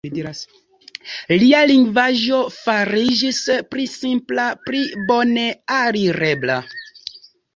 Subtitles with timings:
[1.41, 3.41] Lia lingvaĵo fariĝis
[3.73, 4.81] pli simpla, pli
[5.11, 5.43] bone
[5.81, 6.57] alirebla.